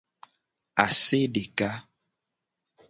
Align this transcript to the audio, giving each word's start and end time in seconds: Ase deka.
Ase 0.85 1.19
deka. 1.35 1.69